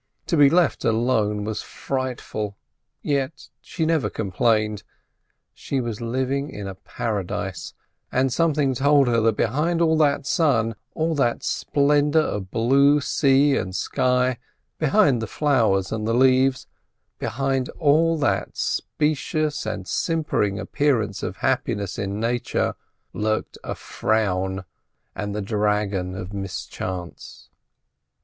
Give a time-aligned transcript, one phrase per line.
[0.25, 2.57] To be left alone was frightful;
[3.03, 4.81] yet she never complained.
[5.53, 7.75] She was living in a paradise,
[8.11, 13.55] but something told her that behind all that sun, all that splendour of blue sea
[13.55, 14.39] and sky,
[14.79, 16.65] behind the flowers and the leaves,
[17.19, 22.73] behind all that specious and simpering appearance of happiness in nature,
[23.13, 24.65] lurked a frown,
[25.15, 27.49] and the dragon of mischance.